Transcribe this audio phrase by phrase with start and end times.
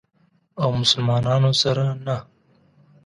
[0.63, 2.17] او مسلمانانو سره نه.